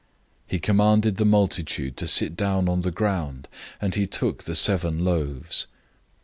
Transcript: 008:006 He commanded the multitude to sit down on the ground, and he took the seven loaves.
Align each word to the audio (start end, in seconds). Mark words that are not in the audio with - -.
008:006 0.47 0.51
He 0.53 0.59
commanded 0.59 1.17
the 1.17 1.25
multitude 1.25 1.95
to 1.97 2.07
sit 2.07 2.35
down 2.35 2.67
on 2.67 2.81
the 2.81 2.89
ground, 2.89 3.47
and 3.79 3.93
he 3.93 4.07
took 4.07 4.45
the 4.45 4.55
seven 4.55 5.05
loaves. 5.05 5.67